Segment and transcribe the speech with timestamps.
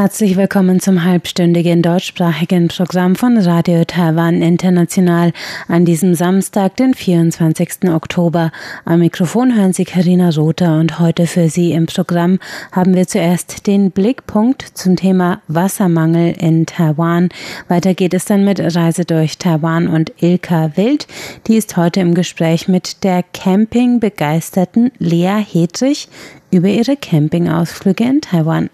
[0.00, 5.32] Herzlich willkommen zum halbstündigen deutschsprachigen Programm von Radio Taiwan International
[5.66, 7.90] an diesem Samstag, den 24.
[7.92, 8.52] Oktober.
[8.84, 12.38] Am Mikrofon hören Sie Karina Rother und heute für Sie im Programm
[12.70, 17.30] haben wir zuerst den Blickpunkt zum Thema Wassermangel in Taiwan.
[17.66, 21.08] Weiter geht es dann mit Reise durch Taiwan und Ilka Wild.
[21.48, 26.08] Die ist heute im Gespräch mit der Camping-begeisterten Lea Hedrich
[26.50, 28.70] über ihre Campingausflüge in Taiwan.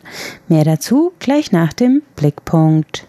[0.48, 3.06] Mehr dazu gleich nach dem Blickpunkt.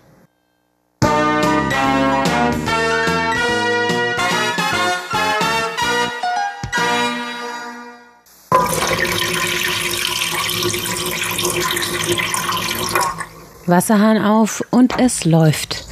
[13.68, 15.86] Wasserhahn auf und es läuft.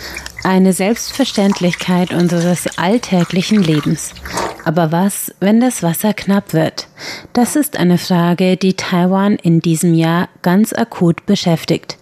[0.44, 4.14] Eine Selbstverständlichkeit unseres alltäglichen Lebens.
[4.66, 6.88] Aber was, wenn das Wasser knapp wird?
[7.34, 11.98] Das ist eine Frage, die Taiwan in diesem Jahr ganz akut beschäftigt,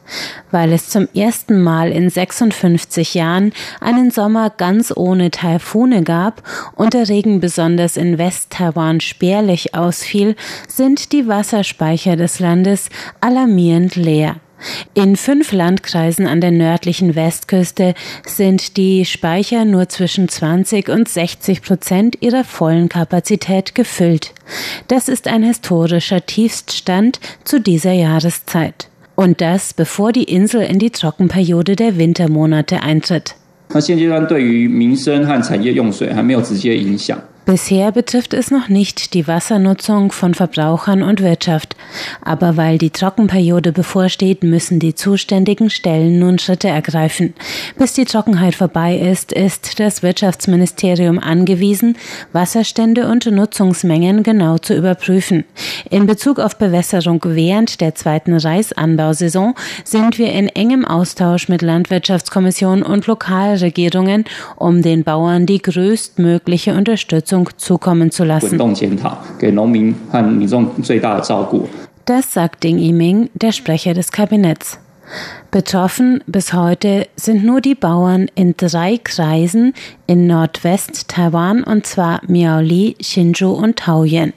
[0.51, 6.43] weil es zum ersten Mal in 56 Jahren einen Sommer ganz ohne Taifune gab
[6.75, 10.35] und der Regen besonders in West-Taiwan spärlich ausfiel,
[10.67, 12.89] sind die Wasserspeicher des Landes
[13.21, 14.35] alarmierend leer.
[14.94, 17.94] In fünf Landkreisen an der nördlichen Westküste
[18.27, 24.32] sind die Speicher nur zwischen 20 und 60 Prozent ihrer vollen Kapazität gefüllt.
[24.88, 28.88] Das ist ein historischer Tiefststand zu dieser Jahreszeit.
[29.14, 33.34] Und das, bevor die Insel in die Trockenperiode der Wintermonate eintritt.
[33.69, 37.20] 那现阶段对于民生和产业用水还没有直接影响。
[37.52, 41.75] Bisher betrifft es noch nicht die Wassernutzung von Verbrauchern und Wirtschaft.
[42.21, 47.33] Aber weil die Trockenperiode bevorsteht, müssen die zuständigen Stellen nun Schritte ergreifen.
[47.77, 51.97] Bis die Trockenheit vorbei ist, ist das Wirtschaftsministerium angewiesen,
[52.31, 55.44] Wasserstände und Nutzungsmengen genau zu überprüfen.
[55.89, 62.81] In Bezug auf Bewässerung während der zweiten Reisanbausaison sind wir in engem Austausch mit Landwirtschaftskommission
[62.81, 64.23] und Lokalregierungen,
[64.56, 68.57] um den Bauern die größtmögliche Unterstützung Unterstützung zukommen zu lassen.
[72.06, 74.79] Das sagt Ding Yiming, der Sprecher des Kabinetts.
[75.51, 79.74] Betroffen bis heute sind nur die Bauern in drei Kreisen
[80.07, 84.31] in Nordwest-Taiwan und zwar Miaoli, Hsinchu und Taoyuan.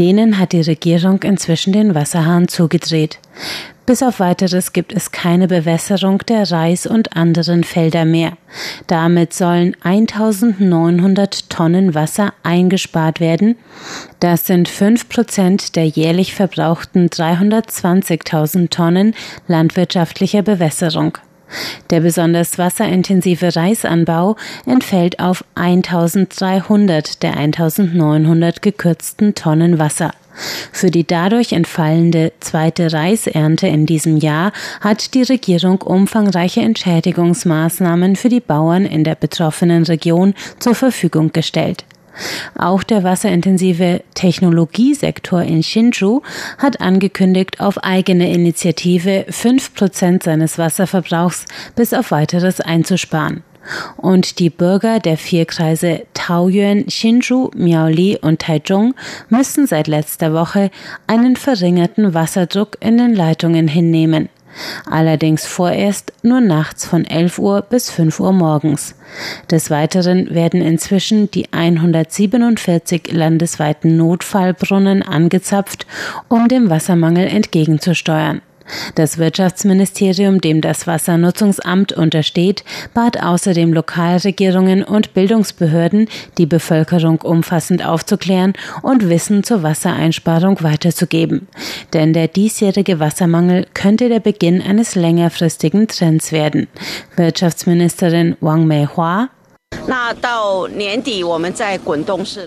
[0.00, 3.20] Denen hat die Regierung inzwischen den Wasserhahn zugedreht.
[3.90, 8.34] Bis auf weiteres gibt es keine Bewässerung der Reis- und anderen Felder mehr.
[8.86, 13.56] Damit sollen 1900 Tonnen Wasser eingespart werden.
[14.20, 19.12] Das sind 5 Prozent der jährlich verbrauchten 320.000 Tonnen
[19.48, 21.18] landwirtschaftlicher Bewässerung.
[21.90, 24.36] Der besonders wasserintensive Reisanbau
[24.66, 30.12] entfällt auf 1300 der 1900 gekürzten Tonnen Wasser.
[30.72, 38.28] Für die dadurch entfallende zweite Reisernte in diesem Jahr hat die Regierung umfangreiche Entschädigungsmaßnahmen für
[38.28, 41.84] die Bauern in der betroffenen Region zur Verfügung gestellt.
[42.58, 46.22] Auch der wasserintensive Technologiesektor in Hsinchu
[46.58, 51.44] hat angekündigt, auf eigene Initiative fünf Prozent seines Wasserverbrauchs
[51.76, 53.42] bis auf weiteres einzusparen.
[53.96, 58.94] Und die Bürger der vier Kreise Taoyuan, Hsinchu, Miaoli und Taichung
[59.28, 60.70] müssen seit letzter Woche
[61.06, 64.28] einen verringerten Wasserdruck in den Leitungen hinnehmen.
[64.90, 68.94] Allerdings vorerst nur nachts von 11 Uhr bis 5 Uhr morgens.
[69.50, 75.86] Des Weiteren werden inzwischen die 147 landesweiten Notfallbrunnen angezapft,
[76.28, 78.42] um dem Wassermangel entgegenzusteuern.
[78.94, 82.64] Das Wirtschaftsministerium, dem das Wassernutzungsamt untersteht,
[82.94, 86.08] bat außerdem Lokalregierungen und Bildungsbehörden,
[86.38, 91.48] die Bevölkerung umfassend aufzuklären und Wissen zur Wassereinsparung weiterzugeben.
[91.92, 96.68] Denn der diesjährige Wassermangel könnte der Beginn eines längerfristigen Trends werden.
[97.16, 99.28] Wirtschaftsministerin Wang Meihua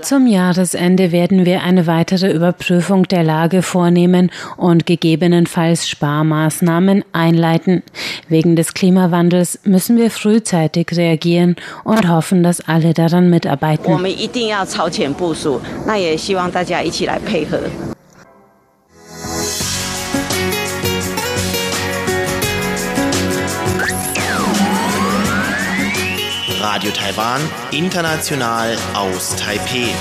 [0.01, 7.83] zum Jahresende werden wir eine weitere Überprüfung der Lage vornehmen und gegebenenfalls Sparmaßnahmen einleiten.
[8.29, 13.91] Wegen des Klimawandels müssen wir frühzeitig reagieren und hoffen, dass alle daran mitarbeiten.
[26.73, 27.39] Radio Taiwan,
[27.69, 29.93] international aus Taipeh.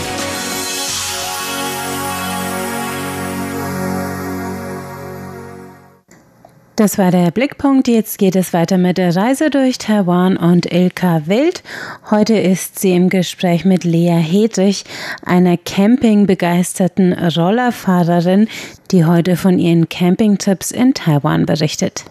[6.76, 7.88] Das war der Blickpunkt.
[7.88, 11.62] Jetzt geht es weiter mit der Reise durch Taiwan und Ilka Wild.
[12.10, 14.86] Heute ist sie im Gespräch mit Lea Hedrich,
[15.26, 18.48] einer campingbegeisterten Rollerfahrerin,
[18.90, 22.06] die heute von ihren Campingtipps in Taiwan berichtet.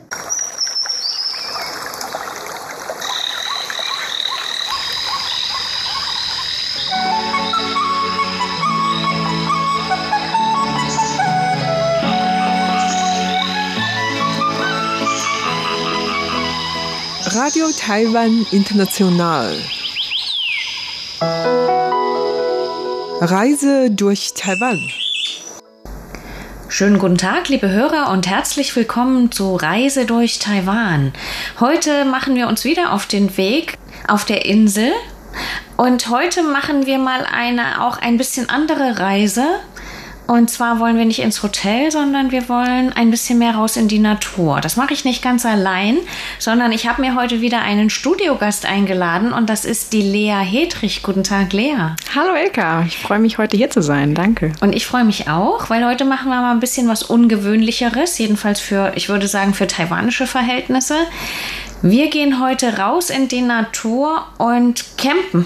[17.52, 19.54] Radio Taiwan International.
[23.20, 24.80] Reise durch Taiwan.
[26.70, 31.12] Schönen guten Tag, liebe Hörer, und herzlich willkommen zu Reise durch Taiwan.
[31.60, 33.78] Heute machen wir uns wieder auf den Weg
[34.08, 34.94] auf der Insel.
[35.76, 39.44] Und heute machen wir mal eine auch ein bisschen andere Reise.
[40.32, 43.90] Und zwar wollen wir nicht ins Hotel, sondern wir wollen ein bisschen mehr raus in
[43.90, 44.62] die Natur.
[44.62, 45.98] Das mache ich nicht ganz allein,
[46.40, 51.04] sondern ich habe mir heute wieder einen Studiogast eingeladen und das ist die Lea Hedrich.
[51.04, 51.98] Guten Tag, Lea.
[52.16, 54.16] Hallo Elka, ich freue mich heute hier zu sein.
[54.16, 54.54] Danke.
[54.62, 58.62] Und ich freue mich auch, weil heute machen wir mal ein bisschen was Ungewöhnlicheres, jedenfalls
[58.62, 60.96] für, ich würde sagen, für taiwanische Verhältnisse.
[61.82, 65.46] Wir gehen heute raus in die Natur und campen.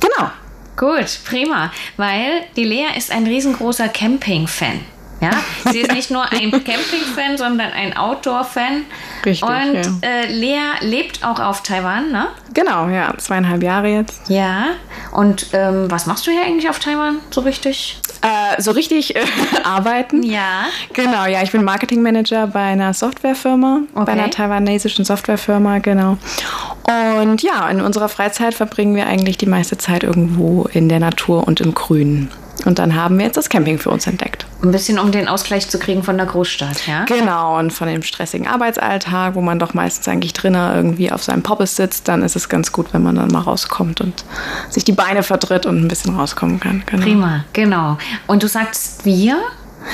[0.00, 0.30] Genau.
[0.76, 4.80] Gut, prima, weil die Lea ist ein riesengroßer Camping-Fan.
[5.20, 5.30] Ja,
[5.70, 8.84] sie ist nicht nur ein Camping-Fan, sondern ein Outdoor-Fan.
[9.24, 9.48] Richtig.
[9.48, 10.08] Und ja.
[10.08, 12.28] äh, Lea lebt auch auf Taiwan, ne?
[12.52, 14.28] Genau, ja, zweieinhalb Jahre jetzt.
[14.28, 14.66] Ja.
[15.12, 18.00] Und ähm, was machst du hier eigentlich auf Taiwan so richtig?
[18.24, 19.20] Äh, so richtig äh,
[19.64, 20.22] arbeiten.
[20.22, 20.64] Ja.
[20.94, 24.04] Genau, ja, ich bin Marketingmanager bei einer Softwarefirma, Okay.
[24.06, 26.16] bei einer taiwanesischen Softwarefirma, genau.
[27.20, 31.46] Und ja, in unserer Freizeit verbringen wir eigentlich die meiste Zeit irgendwo in der Natur
[31.46, 32.30] und im Grünen.
[32.64, 34.46] Und dann haben wir jetzt das Camping für uns entdeckt.
[34.62, 37.04] Ein bisschen, um den Ausgleich zu kriegen von der Großstadt, ja?
[37.04, 41.42] Genau, und von dem stressigen Arbeitsalltag, wo man doch meistens eigentlich drinnen irgendwie auf seinem
[41.42, 44.24] Poppes sitzt, dann ist es ganz gut, wenn man dann mal rauskommt und
[44.70, 46.82] sich die Beine vertritt und ein bisschen rauskommen kann.
[46.86, 47.02] Genau.
[47.02, 47.98] Prima, genau.
[48.26, 49.36] Und du sagst wir?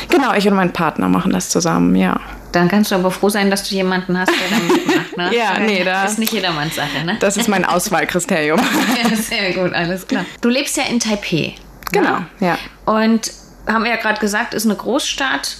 [0.08, 2.20] Genau, ich und mein Partner machen das zusammen, ja.
[2.52, 5.36] Dann kannst du aber froh sein, dass du jemanden hast, der da mitmacht, ne?
[5.36, 7.16] Ja, nee, da- ist nicht jedermanns Sache, ne?
[7.20, 8.60] Das ist mein Auswahlkriterium.
[9.02, 10.24] Ja, sehr gut, alles klar.
[10.40, 11.54] Du lebst ja in Taipei.
[11.92, 12.58] Genau, ja.
[12.86, 13.32] Und
[13.66, 15.56] haben wir ja gerade gesagt, ist eine Großstadt.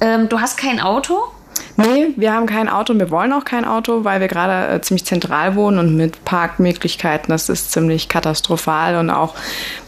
[0.00, 1.28] Ähm, du hast kein Auto?
[1.76, 4.80] Nee, wir haben kein Auto und wir wollen auch kein Auto, weil wir gerade äh,
[4.80, 9.34] ziemlich zentral wohnen und mit Parkmöglichkeiten, das ist ziemlich katastrophal und auch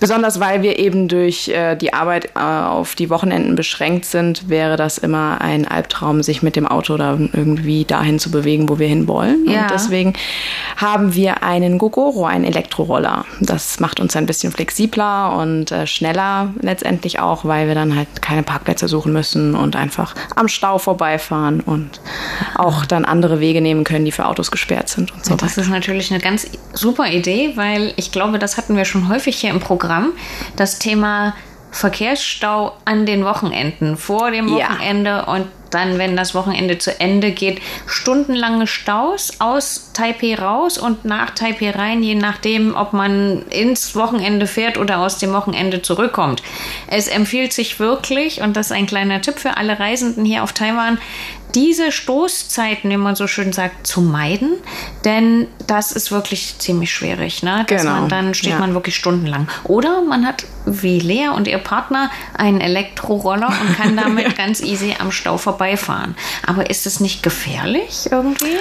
[0.00, 4.76] besonders, weil wir eben durch äh, die Arbeit äh, auf die Wochenenden beschränkt sind, wäre
[4.76, 8.88] das immer ein Albtraum, sich mit dem Auto dann irgendwie dahin zu bewegen, wo wir
[8.88, 9.48] hinwollen.
[9.48, 9.62] Ja.
[9.62, 10.14] Und deswegen
[10.76, 13.24] haben wir einen Gogoro, einen Elektroroller.
[13.40, 18.22] Das macht uns ein bisschen flexibler und äh, schneller letztendlich auch, weil wir dann halt
[18.22, 22.00] keine Parkplätze suchen müssen und einfach am Stau vorbeifahren und
[22.56, 25.62] auch dann andere Wege nehmen können, die für Autos gesperrt sind und so Das weiter.
[25.62, 29.50] ist natürlich eine ganz super Idee, weil ich glaube, das hatten wir schon häufig hier
[29.50, 30.12] im Programm.
[30.56, 31.34] Das Thema
[31.70, 34.70] Verkehrsstau an den Wochenenden, vor dem Ja.
[34.70, 41.04] Wochenende und dann, wenn das Wochenende zu Ende geht, stundenlange Staus aus Taipei raus und
[41.04, 46.42] nach Taipei rein, je nachdem, ob man ins Wochenende fährt oder aus dem Wochenende zurückkommt.
[46.86, 50.52] Es empfiehlt sich wirklich, und das ist ein kleiner Tipp für alle Reisenden hier auf
[50.52, 50.98] Taiwan,
[51.56, 54.50] diese Stoßzeiten, wie man so schön sagt, zu meiden,
[55.06, 57.42] denn das ist wirklich ziemlich schwierig.
[57.42, 57.64] Ne?
[57.66, 58.58] Dass Genau, man, dann steht ja.
[58.58, 59.48] man wirklich stundenlang.
[59.64, 64.94] Oder man hat, wie Lea und ihr Partner, einen Elektroroller und kann damit ganz easy
[64.98, 66.14] am Stau vorbeifahren.
[66.46, 68.58] Aber ist es nicht gefährlich irgendwie?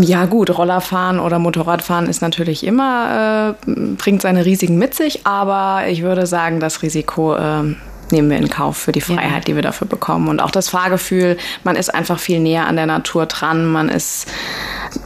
[0.00, 5.88] Ja gut, Rollerfahren oder Motorradfahren ist natürlich immer, äh, bringt seine Risiken mit sich, aber
[5.88, 7.76] ich würde sagen, das Risiko ähm,
[8.12, 10.28] nehmen wir in Kauf für die Freiheit, die wir dafür bekommen.
[10.28, 14.26] Und auch das Fahrgefühl, man ist einfach viel näher an der Natur dran, man ist,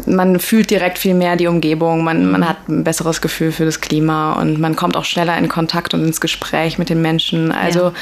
[0.06, 3.80] man fühlt direkt viel mehr die Umgebung, man, man hat ein besseres Gefühl für das
[3.80, 7.52] Klima und man kommt auch schneller in Kontakt und ins Gespräch mit den Menschen.
[7.52, 7.92] Also Ja.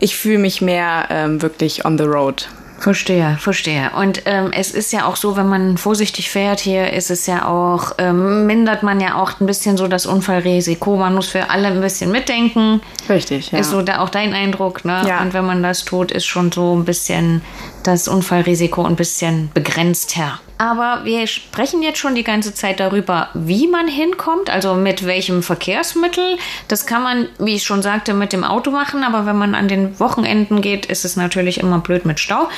[0.00, 2.48] ich fühle mich mehr ähm, wirklich on the road.
[2.84, 3.92] Verstehe, verstehe.
[3.96, 7.48] Und ähm, es ist ja auch so, wenn man vorsichtig fährt hier, ist es ja
[7.48, 10.94] auch, ähm, mindert man ja auch ein bisschen so das Unfallrisiko.
[10.98, 12.82] Man muss für alle ein bisschen mitdenken.
[13.08, 13.60] Richtig, ja.
[13.60, 15.02] Ist so da auch dein Eindruck, ne?
[15.08, 15.22] Ja.
[15.22, 17.40] Und wenn man das tut, ist schon so ein bisschen
[17.84, 20.40] das Unfallrisiko ein bisschen begrenzt her.
[20.56, 25.42] Aber wir sprechen jetzt schon die ganze Zeit darüber, wie man hinkommt, also mit welchem
[25.42, 26.38] Verkehrsmittel.
[26.68, 29.66] Das kann man, wie ich schon sagte, mit dem Auto machen, aber wenn man an
[29.66, 32.48] den Wochenenden geht, ist es natürlich immer blöd mit Stau.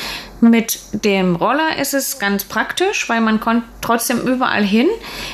[0.42, 4.88] Mit dem Roller ist es ganz praktisch, weil man kommt trotzdem überall hin.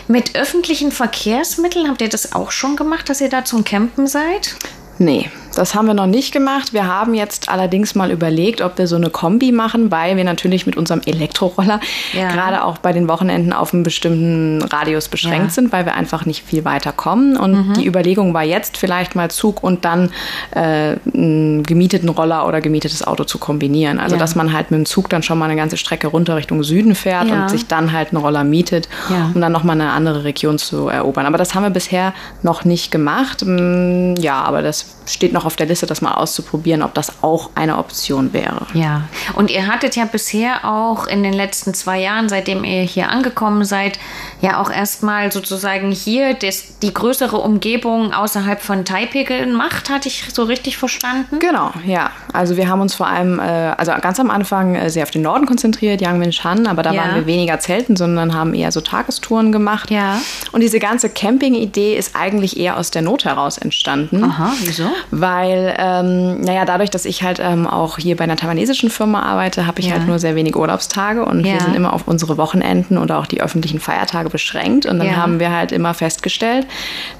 [0.06, 4.54] Mit öffentlichen Verkehrsmitteln habt ihr das auch schon gemacht, dass ihr da zum Campen seid?
[4.98, 6.72] Nee, das haben wir noch nicht gemacht.
[6.72, 10.66] Wir haben jetzt allerdings mal überlegt, ob wir so eine Kombi machen, weil wir natürlich
[10.66, 11.80] mit unserem Elektroroller
[12.12, 12.30] ja.
[12.30, 15.50] gerade auch bei den Wochenenden auf einen bestimmten Radius beschränkt ja.
[15.50, 17.36] sind, weil wir einfach nicht viel weiter kommen.
[17.36, 17.74] Und mhm.
[17.74, 20.10] die Überlegung war jetzt vielleicht mal Zug und dann
[20.52, 23.98] äh, einen gemieteten Roller oder gemietetes Auto zu kombinieren.
[23.98, 24.20] Also ja.
[24.20, 26.94] dass man halt mit dem Zug dann schon mal eine ganze Strecke runter Richtung Süden
[26.94, 28.88] fährt und sich dann halt einen Roller mietet,
[29.34, 31.26] um dann nochmal eine andere Region zu erobern.
[31.26, 33.44] Aber das haben wir bisher noch nicht gemacht.
[33.44, 37.50] Mm, ja, aber das steht noch auf der Liste, das mal auszuprobieren, ob das auch
[37.54, 38.66] eine Option wäre.
[38.74, 39.02] Ja,
[39.34, 43.64] und ihr hattet ja bisher auch in den letzten zwei Jahren, seitdem ihr hier angekommen
[43.64, 43.98] seid,
[44.40, 50.24] ja auch erstmal sozusagen hier das, die größere Umgebung außerhalb von Taipei gemacht, hatte ich
[50.32, 51.38] so richtig verstanden?
[51.38, 52.10] Genau, ja.
[52.32, 55.22] Also wir haben uns vor allem, äh, also ganz am Anfang äh, sehr auf den
[55.22, 57.02] Norden konzentriert, Yangmin Shan, aber da ja.
[57.02, 59.90] waren wir weniger zelten, sondern haben eher so Tagestouren gemacht.
[59.90, 60.20] Ja.
[60.52, 64.24] Und diese ganze Camping-Idee ist eigentlich eher aus der Not heraus entstanden.
[64.24, 64.84] Aha, wieso?
[65.10, 69.66] Weil, ähm, naja, dadurch, dass ich halt ähm, auch hier bei einer taiwanesischen Firma arbeite,
[69.66, 69.92] habe ich ja.
[69.92, 71.54] halt nur sehr wenig Urlaubstage und ja.
[71.54, 74.86] wir sind immer auf unsere Wochenenden oder auch die öffentlichen Feiertage beschränkt.
[74.86, 75.16] Und dann ja.
[75.16, 76.66] haben wir halt immer festgestellt,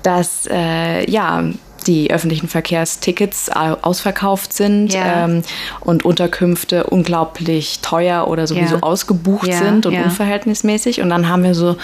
[0.03, 1.45] dass äh, ja
[1.83, 5.25] die öffentlichen Verkehrstickets ausverkauft sind ja.
[5.25, 5.43] ähm,
[5.81, 8.83] und Unterkünfte unglaublich teuer oder sowieso ja.
[8.83, 9.59] ausgebucht ja.
[9.59, 11.01] sind und unverhältnismäßig.
[11.01, 11.77] Und dann haben wir so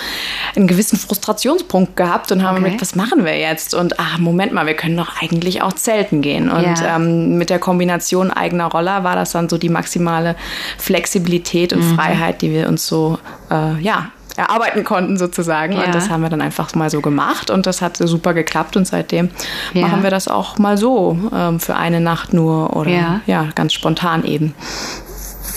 [0.57, 2.65] einen gewissen Frustrationspunkt gehabt und haben okay.
[2.65, 3.75] gemerkt, was machen wir jetzt?
[3.75, 6.51] Und ach, Moment mal, wir können doch eigentlich auch zelten gehen.
[6.51, 10.37] Und ähm, mit der Kombination eigener Roller war das dann so die maximale
[10.79, 11.95] Flexibilität und mhm.
[11.95, 13.19] Freiheit, die wir uns so
[13.51, 15.75] äh, ja, erarbeiten konnten sozusagen.
[15.75, 15.85] Ja.
[15.85, 18.87] Und das haben wir dann einfach mal so gemacht und das hat super geklappt und
[18.87, 19.31] seitdem
[19.75, 19.83] ja.
[19.83, 23.21] machen wir das auch mal so ähm, für eine Nacht nur oder ja.
[23.27, 24.55] ja, ganz spontan eben.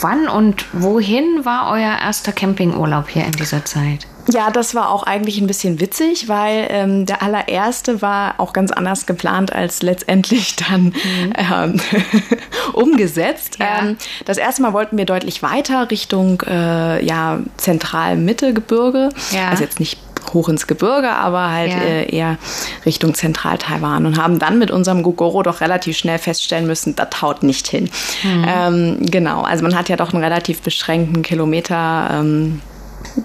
[0.02, 4.08] Wann und wohin war euer erster Campingurlaub hier in dieser Zeit?
[4.30, 8.72] Ja, das war auch eigentlich ein bisschen witzig, weil ähm, der allererste war auch ganz
[8.72, 11.34] anders geplant als letztendlich dann mhm.
[11.36, 11.80] ähm,
[12.74, 13.58] umgesetzt.
[13.60, 13.80] Ja.
[13.80, 19.10] Ähm, das erste Mal wollten wir deutlich weiter Richtung äh, ja, Zentral-Mitte-Gebirge.
[19.32, 19.50] Ja.
[19.50, 20.00] Also jetzt nicht
[20.34, 21.80] hoch ins Gebirge, aber halt ja.
[21.80, 22.38] äh, eher
[22.86, 27.44] Richtung Zentral-Taiwan und haben dann mit unserem Gogoro doch relativ schnell feststellen müssen, das haut
[27.44, 27.90] nicht hin.
[28.24, 28.46] Mhm.
[28.48, 32.10] Ähm, genau, also man hat ja doch einen relativ beschränkten Kilometer.
[32.14, 32.62] Ähm,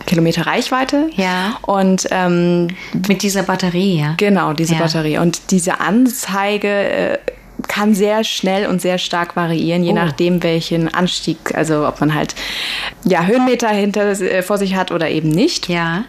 [0.07, 1.11] Kilometer Reichweite.
[1.17, 1.59] Ja.
[1.63, 2.69] Und ähm,
[3.09, 4.15] mit dieser Batterie, ja.
[4.17, 4.81] Genau, diese ja.
[4.81, 5.19] Batterie.
[5.19, 7.19] Und diese Anzeige äh,
[7.69, 9.95] kann sehr schnell und sehr stark variieren, je oh.
[9.95, 12.35] nachdem, welchen Anstieg, also ob man halt
[13.05, 15.69] ja, Höhenmeter hinter, äh, vor sich hat oder eben nicht.
[15.69, 16.05] Ja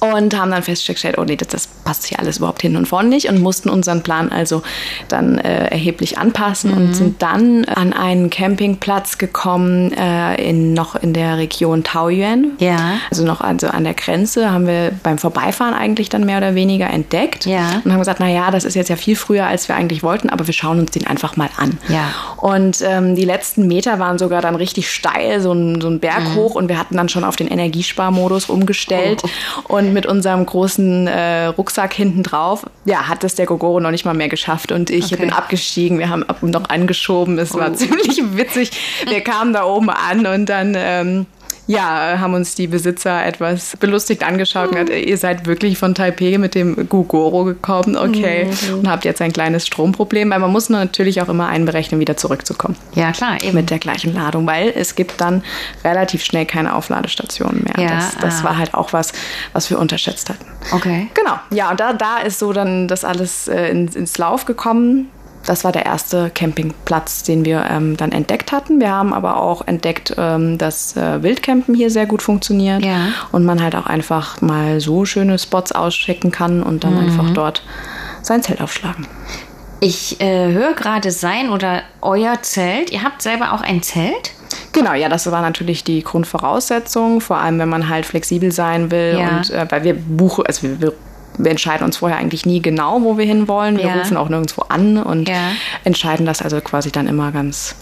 [0.00, 3.08] und haben dann festgestellt, oh nee, das, das, passt hier alles überhaupt hin und vorne
[3.08, 4.62] nicht und mussten unseren Plan also
[5.08, 6.76] dann äh, erheblich anpassen mhm.
[6.76, 12.52] und sind dann an einen Campingplatz gekommen, äh, in, noch in der Region Taoyuan.
[12.58, 12.98] Ja.
[13.10, 16.88] Also noch also an der Grenze haben wir beim Vorbeifahren eigentlich dann mehr oder weniger
[16.88, 17.82] entdeckt ja.
[17.84, 20.46] und haben gesagt, naja, das ist jetzt ja viel früher, als wir eigentlich wollten, aber
[20.46, 21.78] wir schauen uns den einfach mal an.
[21.88, 22.12] Ja.
[22.36, 26.22] Und ähm, die letzten Meter waren sogar dann richtig steil, so ein, so ein Berg
[26.22, 26.34] mhm.
[26.36, 29.76] hoch und wir hatten dann schon auf den Energiesparmodus umgestellt oh.
[29.76, 34.04] und mit unserem großen äh, Rucksack hinten drauf, ja, hat das der Gogoro noch nicht
[34.04, 35.16] mal mehr geschafft und ich okay.
[35.16, 35.98] bin abgestiegen.
[35.98, 37.38] Wir haben ab und noch angeschoben.
[37.38, 37.58] Es oh.
[37.58, 38.70] war ziemlich witzig.
[39.06, 41.26] Wir kamen da oben an und dann ähm,
[41.70, 46.36] ja, haben uns die Besitzer etwas belustigt angeschaut und gesagt, ihr seid wirklich von Taipei
[46.36, 48.80] mit dem Gugoro gekommen, okay, mhm.
[48.80, 52.76] und habt jetzt ein kleines Stromproblem, weil man muss natürlich auch immer einberechnen, wieder zurückzukommen.
[52.94, 53.54] Ja, klar, eben.
[53.54, 55.44] Mit der gleichen Ladung, weil es gibt dann
[55.84, 57.84] relativ schnell keine Aufladestationen mehr.
[57.84, 58.44] Ja, das, das ah.
[58.44, 59.12] war halt auch was,
[59.52, 60.46] was wir unterschätzt hatten.
[60.72, 61.08] Okay.
[61.14, 65.08] Genau, ja, und da, da ist so dann das alles äh, ins, ins Lauf gekommen
[65.46, 68.80] das war der erste Campingplatz, den wir ähm, dann entdeckt hatten.
[68.80, 73.08] Wir haben aber auch entdeckt, ähm, dass äh, Wildcampen hier sehr gut funktioniert ja.
[73.32, 77.00] und man halt auch einfach mal so schöne Spots auschecken kann und dann mhm.
[77.00, 77.62] einfach dort
[78.22, 79.06] sein Zelt aufschlagen.
[79.80, 82.90] Ich äh, höre gerade sein oder euer Zelt.
[82.90, 84.32] Ihr habt selber auch ein Zelt?
[84.72, 89.16] Genau, ja, das war natürlich die Grundvoraussetzung, vor allem wenn man halt flexibel sein will
[89.18, 89.28] ja.
[89.28, 90.92] und äh, weil wir buchen, also wir, wir
[91.44, 93.76] wir entscheiden uns vorher eigentlich nie genau, wo wir hinwollen.
[93.76, 93.94] Wir ja.
[93.94, 95.52] rufen auch nirgendwo an und ja.
[95.84, 97.74] entscheiden das also quasi dann immer ganz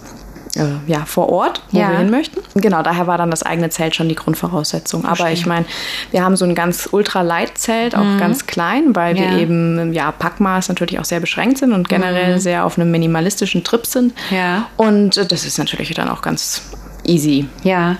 [0.56, 1.90] äh, ja, vor Ort, wo ja.
[1.90, 2.40] wir hin möchten.
[2.54, 5.04] Genau, daher war dann das eigene Zelt schon die Grundvoraussetzung.
[5.04, 5.66] Aber ich meine,
[6.10, 8.18] wir haben so ein ganz ultra-light-Zelt, auch mhm.
[8.18, 9.30] ganz klein, weil ja.
[9.30, 12.40] wir eben, ja, Packmaß natürlich auch sehr beschränkt sind und generell mhm.
[12.40, 14.14] sehr auf einem minimalistischen Trip sind.
[14.30, 14.66] Ja.
[14.76, 16.62] Und äh, das ist natürlich dann auch ganz
[17.04, 17.46] easy.
[17.62, 17.96] Ja.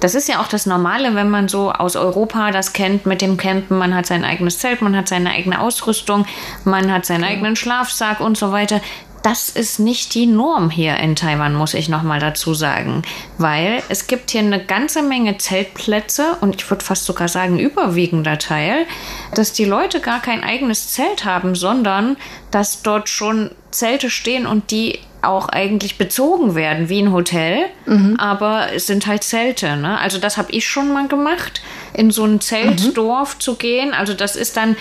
[0.00, 3.36] Das ist ja auch das Normale, wenn man so aus Europa das kennt mit dem
[3.36, 3.78] Campen.
[3.78, 6.26] Man hat sein eigenes Zelt, man hat seine eigene Ausrüstung,
[6.64, 8.80] man hat seinen eigenen Schlafsack und so weiter
[9.26, 13.02] das ist nicht die Norm hier in Taiwan, muss ich nochmal dazu sagen.
[13.38, 18.38] Weil es gibt hier eine ganze Menge Zeltplätze und ich würde fast sogar sagen, überwiegender
[18.38, 18.86] Teil,
[19.34, 22.16] dass die Leute gar kein eigenes Zelt haben, sondern
[22.52, 28.16] dass dort schon Zelte stehen und die auch eigentlich bezogen werden wie ein Hotel, mhm.
[28.18, 29.76] aber es sind halt Zelte.
[29.76, 29.98] Ne?
[29.98, 33.40] Also das habe ich schon mal gemacht, in so ein Zeltdorf mhm.
[33.40, 33.92] zu gehen.
[33.92, 34.76] Also das ist dann,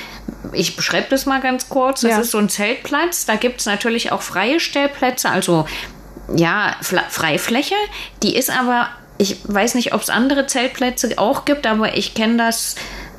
[0.54, 2.20] ich beschreibe das mal ganz kurz, das ja.
[2.20, 3.26] ist so ein Zeltplatz.
[3.26, 5.66] Da gibt es natürlich auch freie Stellplätze, also
[6.36, 7.76] ja, Freifläche.
[8.24, 12.38] Die ist aber, ich weiß nicht, ob es andere Zeltplätze auch gibt, aber ich kenne
[12.38, 12.76] das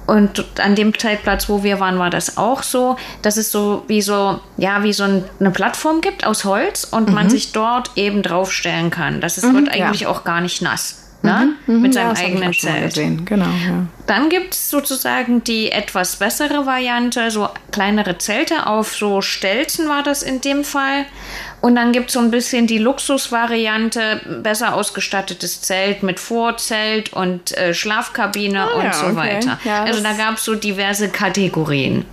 [0.06, 4.02] und an dem Zeltplatz, wo wir waren, war das auch so, dass es so wie
[4.02, 7.14] so, ja, wie so eine Plattform gibt aus Holz und mhm.
[7.14, 9.20] man sich dort eben draufstellen kann.
[9.20, 10.08] Das ist, mhm, wird eigentlich ja.
[10.08, 11.05] auch gar nicht nass.
[11.22, 11.56] Ne?
[11.66, 11.82] Mhm, mhm.
[11.82, 12.94] mit seinem ja, eigenen Zelt.
[12.94, 13.86] Genau, ja.
[14.06, 20.02] Dann gibt es sozusagen die etwas bessere Variante, so kleinere Zelte auf so Stelzen war
[20.02, 21.06] das in dem Fall.
[21.62, 27.56] Und dann gibt es so ein bisschen die Luxusvariante, besser ausgestattetes Zelt mit Vorzelt und
[27.56, 29.16] äh, Schlafkabine oh, und ja, so okay.
[29.16, 29.58] weiter.
[29.64, 32.04] Also da gab es so diverse Kategorien.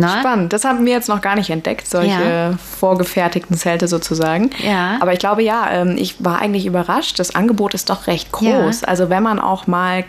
[0.00, 0.20] Na?
[0.20, 0.52] Spannend.
[0.52, 2.58] Das haben wir jetzt noch gar nicht entdeckt, solche ja.
[2.78, 4.50] vorgefertigten Zelte sozusagen.
[4.64, 4.98] Ja.
[5.00, 7.18] Aber ich glaube, ja, ähm, ich war eigentlich überrascht.
[7.18, 8.82] Das Angebot ist doch recht groß.
[8.82, 8.88] Ja.
[8.88, 10.04] Also wenn man auch mal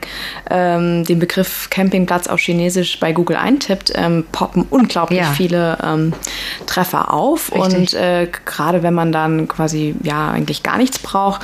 [0.49, 5.31] ähm, den Begriff Campingplatz auf Chinesisch bei Google eintippt, ähm, poppen unglaublich ja.
[5.31, 6.13] viele ähm,
[6.67, 7.51] Treffer auf.
[7.53, 7.75] Richtig.
[7.75, 11.41] Und äh, gerade wenn man dann quasi ja eigentlich gar nichts braucht,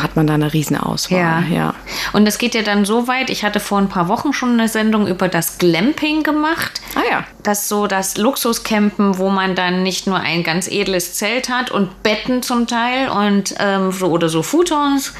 [0.00, 1.18] hat man da eine Riesenauswahl.
[1.18, 1.40] Ja.
[1.40, 1.74] ja.
[2.12, 4.68] Und es geht ja dann so weit, ich hatte vor ein paar Wochen schon eine
[4.68, 6.80] Sendung über das Glamping gemacht.
[6.94, 7.24] Ah ja.
[7.42, 11.70] Das ist so das Luxuscampen, wo man dann nicht nur ein ganz edles Zelt hat
[11.70, 15.12] und Betten zum Teil und ähm, so oder so Futons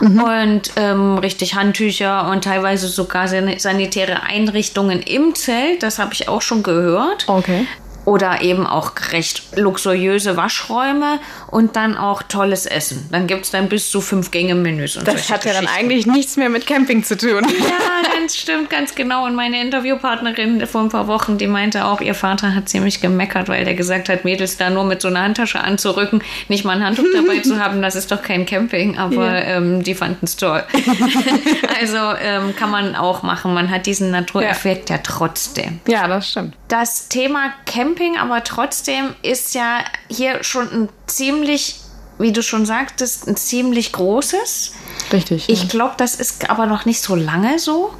[0.00, 0.22] mhm.
[0.22, 5.82] und ähm, richtig Handtücher und teilweise sogar sanitäre Einrichtungen im Zelt.
[5.82, 7.28] Das habe ich auch schon gehört.
[7.28, 7.66] Okay
[8.04, 11.20] oder eben auch recht luxuriöse Waschräume
[11.52, 13.06] und dann auch tolles Essen.
[13.12, 14.98] Dann gibt es dann bis zu fünf Gänge-Menüs.
[15.04, 17.46] Das hat ja dann eigentlich nichts mehr mit Camping zu tun.
[17.62, 19.26] Ja, ganz stimmt, ganz genau.
[19.26, 23.50] Und meine Interviewpartnerin vor ein paar Wochen, die meinte auch, ihr Vater hat ziemlich gemeckert,
[23.50, 26.84] weil der gesagt hat, Mädels da nur mit so einer Handtasche anzurücken, nicht mal ein
[26.84, 28.96] Handtuch dabei zu haben, das ist doch kein Camping.
[28.96, 29.56] Aber ja.
[29.56, 30.64] ähm, die fanden es toll.
[31.80, 33.52] also ähm, kann man auch machen.
[33.52, 34.96] Man hat diesen Natureffekt ja.
[34.96, 35.80] ja trotzdem.
[35.86, 36.56] Ja, das stimmt.
[36.68, 41.41] Das Thema Camping aber trotzdem ist ja hier schon ein ziemlich,
[42.18, 44.72] wie du schon sagtest, ein ziemlich großes.
[45.12, 45.48] Richtig.
[45.48, 47.90] Ich glaube, das ist aber noch nicht so lange so.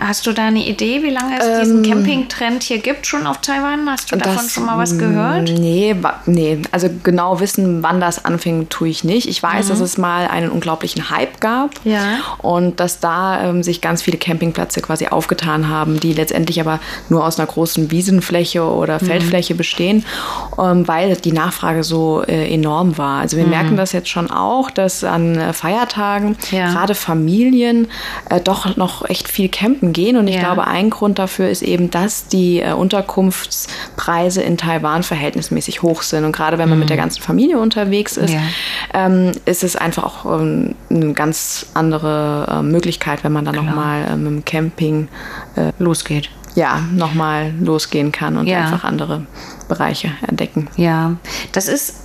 [0.00, 3.38] Hast du da eine Idee, wie lange es ähm, diesen Camping-Trend hier gibt, schon auf
[3.38, 3.88] Taiwan?
[3.88, 5.50] Hast du davon das, schon mal was gehört?
[5.50, 5.96] Nee,
[6.26, 9.28] nee, also genau wissen, wann das anfing, tue ich nicht.
[9.28, 9.70] Ich weiß, mhm.
[9.70, 12.18] dass es mal einen unglaublichen Hype gab ja.
[12.38, 17.24] und dass da ähm, sich ganz viele Campingplätze quasi aufgetan haben, die letztendlich aber nur
[17.24, 19.06] aus einer großen Wiesenfläche oder mhm.
[19.06, 19.58] Feldfläche mhm.
[19.58, 20.04] bestehen,
[20.58, 23.20] ähm, weil die Nachfrage so äh, enorm war.
[23.20, 23.50] Also wir mhm.
[23.50, 26.70] merken das jetzt schon auch, dass an äh, Feiertagen ja.
[26.70, 27.88] gerade Familien
[28.28, 30.16] äh, doch noch echt viel campen gehen.
[30.16, 30.42] Und ich ja.
[30.42, 36.24] glaube, ein Grund dafür ist eben, dass die äh, Unterkunftspreise in Taiwan verhältnismäßig hoch sind.
[36.24, 36.82] Und gerade wenn man mhm.
[36.82, 38.40] mit der ganzen Familie unterwegs ist, ja.
[38.94, 44.04] ähm, ist es einfach auch ähm, eine ganz andere äh, Möglichkeit, wenn man dann nochmal
[44.04, 45.08] äh, mit dem Camping
[45.56, 48.60] äh, losgeht ja, nochmal losgehen kann und ja.
[48.60, 49.26] einfach andere
[49.68, 50.68] Bereiche entdecken.
[50.76, 51.16] Ja,
[51.52, 52.04] das ist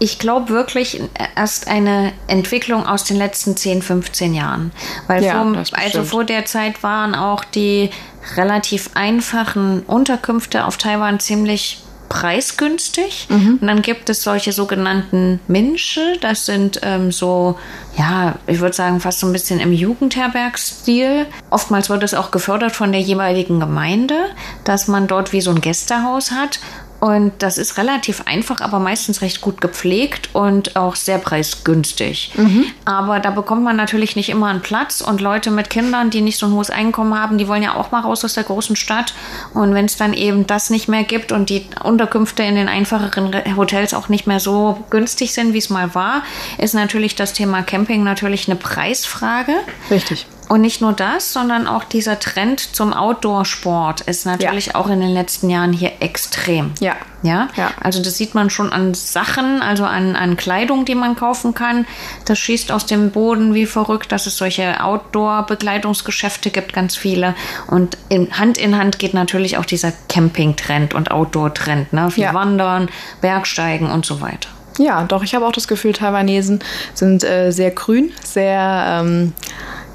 [0.00, 1.00] ich glaube wirklich
[1.36, 4.72] erst eine Entwicklung aus den letzten 10, 15 Jahren.
[5.06, 7.90] Weil ja, vor, also vor der Zeit waren auch die
[8.36, 13.26] relativ einfachen Unterkünfte auf Taiwan ziemlich preisgünstig.
[13.28, 13.58] Mhm.
[13.60, 16.16] Und dann gibt es solche sogenannten Minsche.
[16.22, 17.58] Das sind ähm, so,
[17.96, 21.26] ja, ich würde sagen, fast so ein bisschen im Jugendherbergsstil.
[21.50, 24.16] Oftmals wird es auch gefördert von der jeweiligen Gemeinde,
[24.64, 26.58] dass man dort wie so ein Gästehaus hat
[27.00, 32.32] und das ist relativ einfach, aber meistens recht gut gepflegt und auch sehr preisgünstig.
[32.36, 32.66] Mhm.
[32.84, 35.00] Aber da bekommt man natürlich nicht immer einen Platz.
[35.00, 37.90] Und Leute mit Kindern, die nicht so ein hohes Einkommen haben, die wollen ja auch
[37.90, 39.14] mal raus aus der großen Stadt.
[39.54, 43.34] Und wenn es dann eben das nicht mehr gibt und die Unterkünfte in den einfacheren
[43.56, 46.22] Hotels auch nicht mehr so günstig sind, wie es mal war,
[46.58, 49.54] ist natürlich das Thema Camping natürlich eine Preisfrage.
[49.90, 50.26] Richtig.
[50.50, 54.74] Und nicht nur das, sondern auch dieser Trend zum Outdoor-Sport ist natürlich ja.
[54.74, 56.72] auch in den letzten Jahren hier extrem.
[56.80, 56.96] Ja.
[57.22, 57.46] ja.
[57.54, 57.70] Ja.
[57.80, 61.86] Also das sieht man schon an Sachen, also an, an Kleidung, die man kaufen kann.
[62.24, 67.36] Das schießt aus dem Boden wie verrückt, dass es solche Outdoor-Bekleidungsgeschäfte gibt, ganz viele.
[67.68, 71.92] Und in, Hand in Hand geht natürlich auch dieser Camping-Trend und Outdoor-Trend.
[71.92, 72.10] Ne?
[72.10, 72.34] Viel ja.
[72.34, 72.88] Wandern,
[73.20, 74.48] Bergsteigen und so weiter.
[74.78, 76.58] Ja, doch, ich habe auch das Gefühl, Taiwanesen
[76.92, 79.32] sind äh, sehr grün, sehr ähm,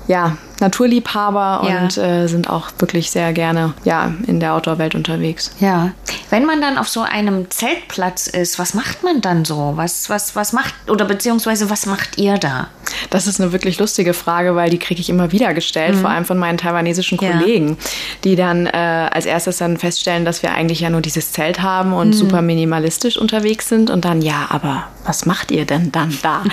[0.08, 1.82] ja, Naturliebhaber ja.
[1.82, 5.52] und äh, sind auch wirklich sehr gerne ja, in der Outdoor-Welt unterwegs.
[5.60, 5.92] Ja.
[6.30, 9.74] Wenn man dann auf so einem Zeltplatz ist, was macht man dann so?
[9.76, 12.68] Was, was, was macht, oder beziehungsweise was macht ihr da?
[13.10, 16.02] Das ist eine wirklich lustige Frage, weil die kriege ich immer wieder gestellt, mhm.
[16.02, 17.76] vor allem von meinen taiwanesischen Kollegen, ja.
[18.24, 21.94] die dann äh, als erstes dann feststellen, dass wir eigentlich ja nur dieses Zelt haben
[21.94, 22.14] und mhm.
[22.14, 26.44] super minimalistisch unterwegs sind und dann, ja, aber was macht ihr denn dann da?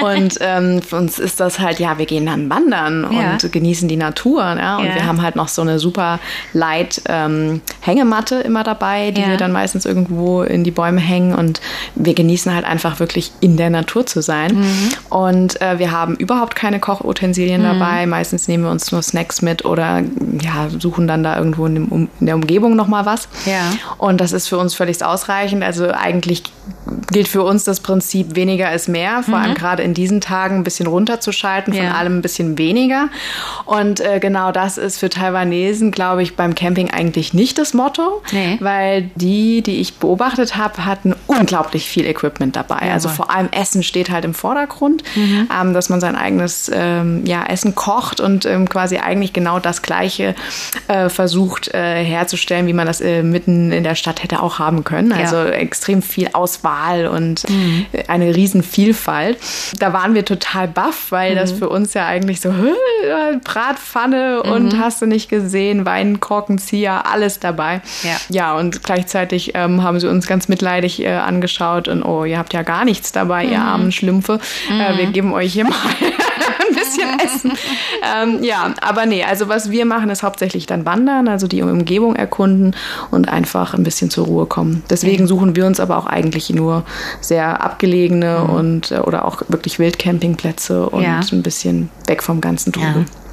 [0.02, 3.32] und ähm, für uns ist das halt, ja, wir gehen dann wandern ja.
[3.32, 4.42] und genießen die Natur.
[4.42, 4.78] Ja?
[4.78, 4.94] Und ja.
[4.94, 6.20] wir haben halt noch so eine super
[6.52, 11.60] light ähm, Hängematte immer dabei, die wir dann meistens irgendwo in die Bäume hängen und
[11.94, 14.58] wir genießen halt einfach wirklich in der Natur zu sein.
[14.58, 14.88] Mhm.
[15.10, 17.78] Und äh, wir haben überhaupt keine Kochutensilien mhm.
[17.78, 18.06] dabei.
[18.06, 20.02] Meistens nehmen wir uns nur Snacks mit oder
[20.40, 23.28] ja, suchen dann da irgendwo in, dem, um, in der Umgebung nochmal was.
[23.44, 23.72] Ja.
[23.98, 25.62] Und das ist für uns völlig ausreichend.
[25.62, 26.44] Also eigentlich
[27.10, 29.44] gilt für uns das Prinzip weniger ist mehr, vor mhm.
[29.44, 31.94] allem gerade in diesen Tagen ein bisschen runterzuschalten, von ja.
[31.94, 33.08] allem ein bisschen weniger.
[33.64, 38.22] Und äh, genau das ist für Taiwanesen, glaube ich, beim Camping eigentlich nicht das Motto,
[38.32, 38.56] nee.
[38.60, 42.86] weil die, die ich beobachtet habe, hatten unglaublich viel Equipment dabei.
[42.86, 45.48] Ja, also vor allem Essen steht halt im Vordergrund, mhm.
[45.52, 49.82] ähm, dass man sein eigenes ähm, ja, Essen kocht und ähm, quasi eigentlich genau das
[49.82, 50.34] Gleiche
[50.88, 54.82] äh, versucht äh, herzustellen, wie man das äh, mitten in der Stadt hätte auch haben
[54.82, 55.12] können.
[55.12, 55.50] Also ja.
[55.50, 57.86] extrem viel Auswahl und mhm.
[58.08, 59.38] eine riesen Vielfalt.
[59.78, 61.36] Da waren wir total baff, weil mhm.
[61.36, 62.52] das für uns ja eigentlich so
[63.44, 64.80] Bratpfanne und mhm.
[64.80, 67.80] hast du nicht gesehen, Weinkorkenzieher, alles dabei.
[68.02, 72.38] Ja, ja und gleichzeitig ähm, haben sie uns ganz mitleidig äh, angeschaut und oh, ihr
[72.38, 73.66] habt ja gar nichts dabei, ihr mhm.
[73.66, 74.40] armen Schlümpfe.
[74.68, 75.12] Äh, wir mhm.
[75.12, 75.75] geben euch hier mal
[76.68, 77.52] ein bisschen Essen.
[78.02, 82.16] ähm, ja, aber nee, also was wir machen, ist hauptsächlich dann wandern, also die Umgebung
[82.16, 82.74] erkunden
[83.10, 84.82] und einfach ein bisschen zur Ruhe kommen.
[84.90, 86.84] Deswegen suchen wir uns aber auch eigentlich nur
[87.20, 88.54] sehr abgelegene mhm.
[88.54, 91.20] und äh, oder auch wirklich Wildcampingplätze und ja.
[91.30, 93.02] ein bisschen weg vom ganzen Trubel.
[93.02, 93.25] Ja.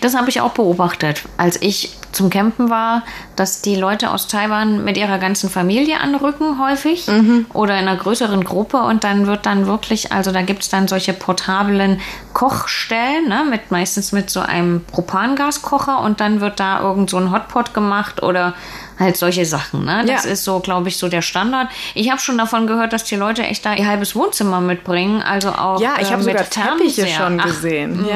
[0.00, 3.02] Das habe ich auch beobachtet, als ich zum Campen war,
[3.36, 7.46] dass die Leute aus Taiwan mit ihrer ganzen Familie anrücken häufig mhm.
[7.52, 10.88] oder in einer größeren Gruppe und dann wird dann wirklich, also da gibt es dann
[10.88, 12.00] solche portablen
[12.32, 17.30] Kochstellen, ne, mit meistens mit so einem Propangaskocher und dann wird da irgend so ein
[17.32, 18.54] Hotpot gemacht oder
[19.00, 19.84] halt solche Sachen.
[19.84, 20.04] Ne?
[20.06, 20.30] Das ja.
[20.30, 21.68] ist so, glaube ich, so der Standard.
[21.94, 25.22] Ich habe schon davon gehört, dass die Leute echt da ihr halbes Wohnzimmer mitbringen.
[25.22, 28.00] Also auch ja, ich habe äh, sogar Teppiche schon gesehen.
[28.04, 28.08] Ach,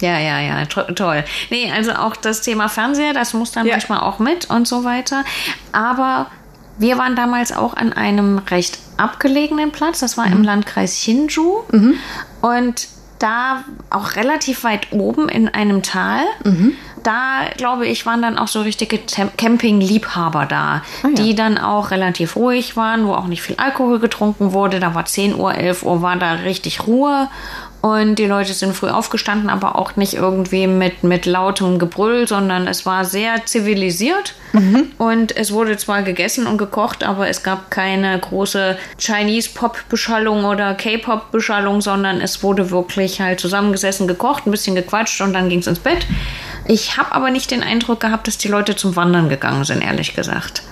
[0.00, 1.24] ja, ja, ja, ja, toll.
[1.50, 3.74] Nee, also auch das Thema Fernseher, das muss dann ja.
[3.74, 5.24] manchmal auch mit und so weiter.
[5.70, 6.26] Aber
[6.78, 10.00] wir waren damals auch an einem recht abgelegenen Platz.
[10.00, 10.32] Das war mhm.
[10.32, 11.62] im Landkreis Hinju.
[11.70, 11.94] Mhm.
[12.40, 12.88] Und
[13.20, 16.24] da auch relativ weit oben in einem Tal.
[16.42, 21.10] Mhm da, glaube ich, waren dann auch so richtige Camping-Liebhaber da, ah, ja.
[21.10, 24.80] die dann auch relativ ruhig waren, wo auch nicht viel Alkohol getrunken wurde.
[24.80, 27.28] Da war 10 Uhr, 11 Uhr, war da richtig Ruhe.
[27.82, 32.68] Und die Leute sind früh aufgestanden, aber auch nicht irgendwie mit, mit lautem Gebrüll, sondern
[32.68, 34.34] es war sehr zivilisiert.
[34.52, 34.92] Mhm.
[34.98, 41.80] Und es wurde zwar gegessen und gekocht, aber es gab keine große Chinese-Pop-Beschallung oder K-Pop-Beschallung,
[41.80, 45.80] sondern es wurde wirklich halt zusammengesessen, gekocht, ein bisschen gequatscht und dann ging es ins
[45.80, 46.06] Bett.
[46.66, 50.14] Ich habe aber nicht den Eindruck gehabt, dass die Leute zum Wandern gegangen sind, ehrlich
[50.14, 50.62] gesagt.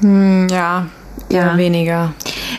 [0.00, 0.86] Hm, ja,
[1.30, 1.56] ja.
[1.56, 2.12] weniger.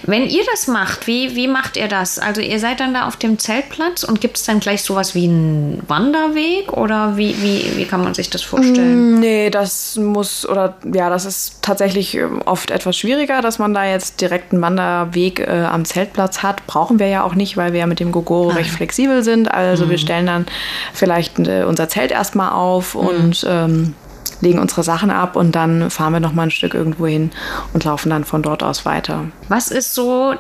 [0.04, 2.20] Wenn ihr das macht, wie, wie macht ihr das?
[2.20, 5.26] Also ihr seid dann da auf dem Zeltplatz und gibt es dann gleich sowas wie
[5.26, 9.18] einen Wanderweg oder wie, wie, wie kann man sich das vorstellen?
[9.18, 13.74] Mm, nee, das muss oder ja, das ist tatsächlich ähm, oft etwas schwieriger, dass man
[13.74, 16.66] da jetzt direkt einen Wanderweg äh, am Zeltplatz hat.
[16.66, 18.54] Brauchen wir ja auch nicht, weil wir ja mit dem Gogoro ah.
[18.54, 19.52] recht flexibel sind.
[19.52, 19.90] Also mhm.
[19.92, 20.46] wir stellen dann
[20.94, 23.02] vielleicht äh, unser Zelt erstmal auf mhm.
[23.02, 23.94] und ähm,
[24.42, 27.32] legen unsere Sachen ab und dann fahren wir noch mal ein Stück irgendwo hin
[27.74, 29.26] und laufen dann von dort aus weiter.
[29.48, 30.36] Was ist so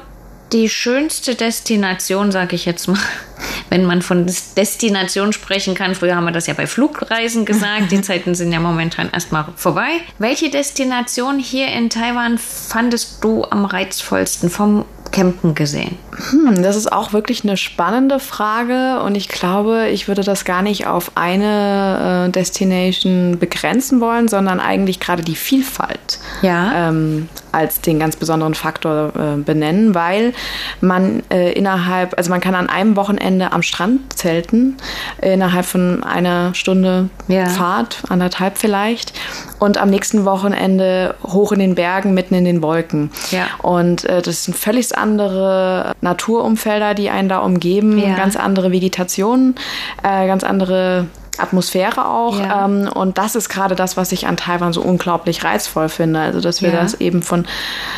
[0.51, 2.97] die schönste Destination, sage ich jetzt mal,
[3.69, 5.95] wenn man von Destination sprechen kann.
[5.95, 7.91] Früher haben wir das ja bei Flugreisen gesagt.
[7.91, 9.89] Die Zeiten sind ja momentan erstmal vorbei.
[10.17, 15.98] Welche Destination hier in Taiwan fandest du am reizvollsten vom Campen gesehen?
[16.32, 20.62] Hm, das ist auch wirklich eine spannende Frage und ich glaube, ich würde das gar
[20.62, 26.89] nicht auf eine äh, Destination begrenzen wollen, sondern eigentlich gerade die Vielfalt ja.
[26.89, 30.33] ähm, als den ganz besonderen Faktor äh, benennen, weil
[30.81, 34.77] man äh, innerhalb, also man kann an einem Wochenende am Strand zelten,
[35.21, 37.45] innerhalb von einer Stunde ja.
[37.45, 39.13] Fahrt, anderthalb vielleicht,
[39.59, 43.12] und am nächsten Wochenende hoch in den Bergen, mitten in den Wolken.
[43.31, 43.47] Ja.
[43.62, 48.15] Und äh, das sind völlig andere Naturumfelder, die einen da umgeben, ja.
[48.15, 49.55] ganz andere Vegetation,
[50.03, 51.07] äh, ganz andere
[51.41, 52.39] Atmosphäre auch.
[52.39, 52.65] Ja.
[52.65, 56.19] Ähm, und das ist gerade das, was ich an Taiwan so unglaublich reizvoll finde.
[56.19, 56.82] Also, dass wir ja.
[56.82, 57.45] das eben von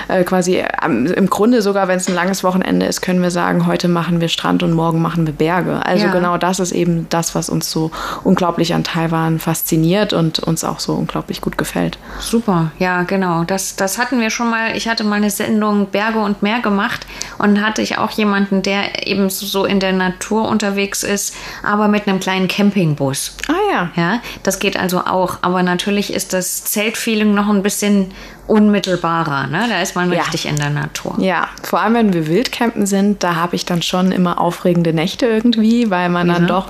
[0.07, 3.67] äh, quasi ähm, im Grunde sogar, wenn es ein langes Wochenende ist, können wir sagen,
[3.67, 5.85] heute machen wir Strand und morgen machen wir Berge.
[5.85, 6.11] Also ja.
[6.11, 7.91] genau das ist eben das, was uns so
[8.23, 11.97] unglaublich an Taiwan fasziniert und uns auch so unglaublich gut gefällt.
[12.19, 13.43] Super, ja, genau.
[13.43, 14.75] Das, das hatten wir schon mal.
[14.75, 17.05] Ich hatte mal eine Sendung Berge und Meer gemacht
[17.37, 22.07] Und hatte ich auch jemanden, der eben so in der Natur unterwegs ist, aber mit
[22.07, 23.30] einem kleinen Campingbus.
[23.47, 23.89] I ja.
[23.95, 25.37] Ja, das geht also auch.
[25.41, 28.11] Aber natürlich ist das Zeltfeeling noch ein bisschen
[28.47, 29.47] unmittelbarer.
[29.47, 29.65] Ne?
[29.69, 30.19] Da ist man Ja.
[30.21, 31.15] richtig in der Natur.
[31.19, 35.25] Ja, vor allem wenn wir Wildcampen sind, da habe ich dann schon immer aufregende Nächte
[35.25, 36.67] irgendwie, weil man dann doch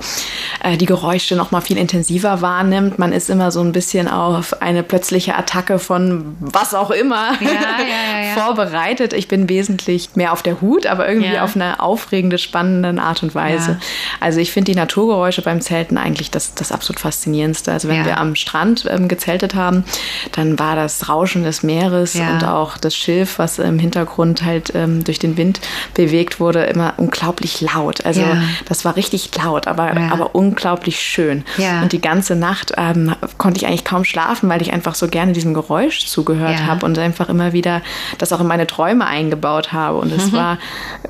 [0.62, 2.98] äh, die Geräusche noch mal viel intensiver wahrnimmt.
[2.98, 8.34] Man ist immer so ein bisschen auf eine plötzliche Attacke von was auch immer Ja,
[8.44, 9.12] vorbereitet.
[9.12, 13.34] Ich bin wesentlich mehr auf der Hut, aber irgendwie auf eine aufregende, spannende Art und
[13.34, 13.78] Weise.
[14.20, 17.72] Also ich finde die Naturgeräusche beim Zelten eigentlich das, das absolut faszinierendste.
[17.72, 18.04] Also wenn Ja.
[18.06, 19.84] wir am Strand ähm, gezeltet haben,
[20.32, 22.30] dann war das Rauschen des Meeres Ja.
[22.32, 25.60] und auch das Schilf, was im Hintergrund halt ähm, durch den Wind
[25.94, 28.04] bewegt wurde, immer unglaublich laut.
[28.04, 28.42] Also Ja.
[28.68, 31.44] das war richtig laut, aber, aber unglaublich schön.
[31.82, 35.32] Und die ganze Nacht ähm, konnte ich eigentlich kaum schlafen, weil ich einfach so gerne
[35.32, 37.82] diesem Geräusch zugehört habe und einfach immer wieder
[38.18, 39.98] das auch in meine Träume eingebaut habe.
[39.98, 40.58] Und es war,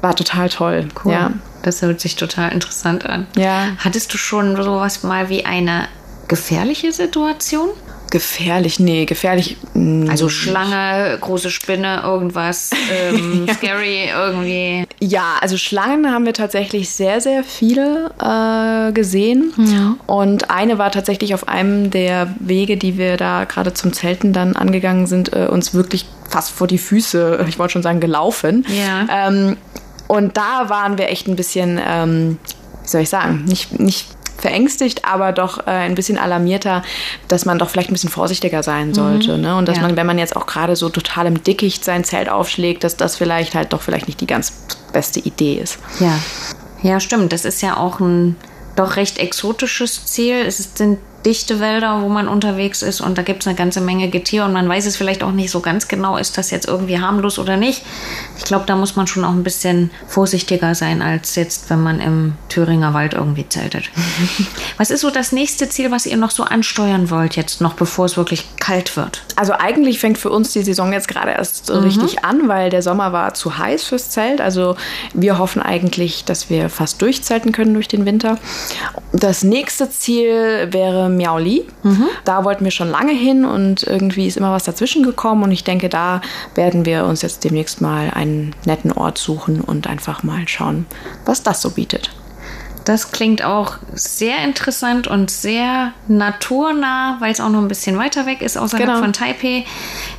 [0.01, 0.83] war total toll.
[0.83, 0.91] Mhm.
[1.05, 1.13] Cool.
[1.13, 1.31] Ja.
[1.63, 3.27] Das hört sich total interessant an.
[3.37, 3.69] Ja.
[3.79, 5.87] Hattest du schon sowas mal wie eine
[6.29, 7.69] gefährliche Situation?
[8.11, 9.57] Gefährlich, nee, gefährlich.
[9.73, 14.85] mm, Also Schlange, große Spinne, irgendwas ähm, scary irgendwie.
[15.01, 19.55] Ja, also Schlangen haben wir tatsächlich sehr, sehr viele äh, gesehen.
[20.07, 24.57] Und eine war tatsächlich auf einem der Wege, die wir da gerade zum Zelten dann
[24.57, 28.67] angegangen sind, äh, uns wirklich fast vor die Füße, ich wollte schon sagen, gelaufen.
[28.69, 29.29] Ja.
[29.29, 29.57] Ähm,
[30.13, 32.39] und da waren wir echt ein bisschen, ähm,
[32.83, 36.83] wie soll ich sagen, nicht, nicht verängstigt, aber doch äh, ein bisschen alarmierter,
[37.29, 39.39] dass man doch vielleicht ein bisschen vorsichtiger sein sollte.
[39.39, 39.57] Ne?
[39.57, 39.83] Und dass Ja.
[39.83, 43.17] man, wenn man jetzt auch gerade so total im Dickicht sein Zelt aufschlägt, dass das
[43.17, 44.53] vielleicht halt doch vielleicht nicht die ganz
[44.93, 45.79] beste Idee ist.
[46.01, 46.19] Ja.
[46.83, 47.33] Ja, stimmt.
[47.33, 48.37] Das ist ja auch ein
[48.77, 50.35] doch recht exotisches Ziel.
[50.47, 54.09] Es sind dichte Wälder, wo man unterwegs ist und da gibt es eine ganze Menge
[54.09, 56.99] Getier und man weiß es vielleicht auch nicht so ganz genau, ist das jetzt irgendwie
[56.99, 57.83] harmlos oder nicht.
[58.39, 62.01] Ich glaube, da muss man schon auch ein bisschen vorsichtiger sein, als jetzt, wenn man
[62.01, 63.91] im Thüringer Wald irgendwie zeltet.
[64.77, 68.07] was ist so das nächste Ziel, was ihr noch so ansteuern wollt, jetzt noch bevor
[68.07, 69.23] es wirklich kalt wird?
[69.37, 72.83] Also eigentlich fängt für uns die Saison jetzt gerade erst so richtig an, weil der
[72.83, 74.41] Sommer war zu heiß fürs Zelt.
[74.41, 74.77] Also
[75.15, 78.39] wir hoffen eigentlich, dass wir fast durchzelten können durch den Winter.
[79.13, 81.67] Das nächste Ziel wäre Miauli.
[82.25, 85.65] Da wollten wir schon lange hin und irgendwie ist immer was dazwischen gekommen und ich
[85.65, 86.21] denke, da
[86.55, 90.87] werden wir uns jetzt demnächst mal einen netten Ort suchen und einfach mal schauen,
[91.25, 92.11] was das so bietet.
[92.85, 98.27] Das klingt auch sehr interessant und sehr naturnah, weil es auch noch ein bisschen weiter
[98.27, 98.99] weg ist außerhalb Genau.
[99.01, 99.65] von Taipei.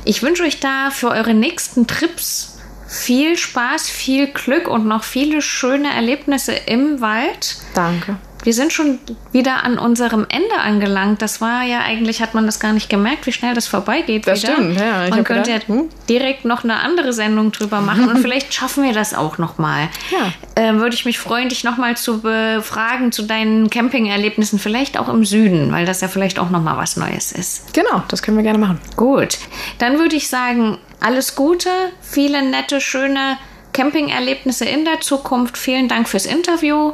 [0.06, 5.42] Ich wünsche euch da für eure nächsten Trips viel Spaß, viel Glück und noch viele
[5.42, 7.56] schöne Erlebnisse im Wald.
[7.74, 8.16] Danke.
[8.44, 8.98] Wir sind schon
[9.32, 11.22] wieder an unserem Ende angelangt.
[11.22, 14.26] Das war ja eigentlich, hat man das gar nicht gemerkt, wie schnell das vorbeigeht.
[14.26, 14.52] Das wieder.
[14.52, 15.08] stimmt, ja.
[15.08, 15.88] Man könnte gedacht, ja hm.
[16.08, 19.88] direkt noch eine andere Sendung drüber machen und vielleicht schaffen wir das auch noch mal.
[20.10, 20.62] Ja.
[20.62, 25.08] Äh, würde ich mich freuen, dich noch mal zu befragen zu deinen Campingerlebnissen, vielleicht auch
[25.08, 27.72] im Süden, weil das ja vielleicht auch noch mal was Neues ist.
[27.72, 28.78] Genau, das können wir gerne machen.
[28.96, 29.38] Gut,
[29.78, 31.70] dann würde ich sagen, alles Gute,
[32.02, 33.38] viele nette, schöne
[33.72, 35.58] Campingerlebnisse in der Zukunft.
[35.58, 36.92] Vielen Dank fürs Interview.